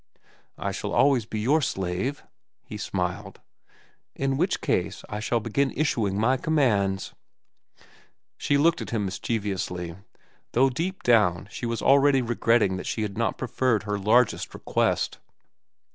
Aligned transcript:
"I 0.57 0.71
shall 0.71 0.93
always 0.93 1.27
be 1.27 1.39
your 1.39 1.61
slave," 1.61 2.23
he 2.63 2.75
smiled. 2.75 3.39
"In 4.15 4.35
which 4.35 4.59
case, 4.59 5.03
I 5.09 5.19
shall 5.19 5.39
begin 5.39 5.69
issuing 5.75 6.17
my 6.17 6.37
commands." 6.37 7.13
She 8.35 8.57
looked 8.57 8.81
at 8.81 8.89
him 8.89 9.05
mischievously, 9.05 9.95
though 10.53 10.71
deep 10.71 11.03
down 11.03 11.47
she 11.51 11.67
was 11.67 11.83
already 11.83 12.23
regretting 12.23 12.77
that 12.77 12.87
she 12.87 13.03
had 13.03 13.15
not 13.15 13.37
preferred 13.37 13.83
her 13.83 13.99
largest 13.99 14.55
request. 14.55 15.19